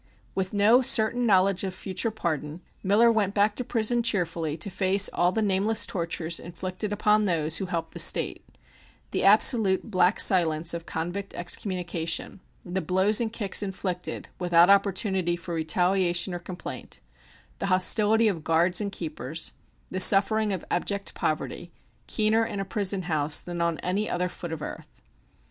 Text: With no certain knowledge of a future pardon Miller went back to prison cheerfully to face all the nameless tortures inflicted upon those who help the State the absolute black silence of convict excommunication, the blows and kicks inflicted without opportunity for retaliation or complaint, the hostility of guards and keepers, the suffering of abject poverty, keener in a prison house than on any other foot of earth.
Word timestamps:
With 0.33 0.51
no 0.51 0.81
certain 0.81 1.27
knowledge 1.27 1.63
of 1.63 1.71
a 1.73 1.77
future 1.77 2.09
pardon 2.09 2.61
Miller 2.81 3.11
went 3.11 3.35
back 3.35 3.55
to 3.57 3.63
prison 3.63 4.01
cheerfully 4.01 4.57
to 4.57 4.71
face 4.71 5.11
all 5.13 5.31
the 5.31 5.43
nameless 5.43 5.85
tortures 5.85 6.39
inflicted 6.39 6.91
upon 6.91 7.25
those 7.25 7.57
who 7.57 7.67
help 7.67 7.91
the 7.91 7.99
State 7.99 8.43
the 9.11 9.23
absolute 9.23 9.91
black 9.91 10.19
silence 10.19 10.73
of 10.73 10.87
convict 10.87 11.35
excommunication, 11.35 12.39
the 12.65 12.81
blows 12.81 13.21
and 13.21 13.31
kicks 13.31 13.61
inflicted 13.61 14.27
without 14.39 14.71
opportunity 14.71 15.35
for 15.35 15.53
retaliation 15.53 16.33
or 16.33 16.39
complaint, 16.39 16.99
the 17.59 17.67
hostility 17.67 18.27
of 18.27 18.43
guards 18.43 18.81
and 18.81 18.91
keepers, 18.91 19.53
the 19.91 19.99
suffering 19.99 20.51
of 20.51 20.65
abject 20.71 21.13
poverty, 21.13 21.71
keener 22.07 22.43
in 22.43 22.59
a 22.59 22.65
prison 22.65 23.03
house 23.03 23.39
than 23.39 23.61
on 23.61 23.77
any 23.81 24.09
other 24.09 24.27
foot 24.29 24.51
of 24.51 24.63
earth. 24.63 25.03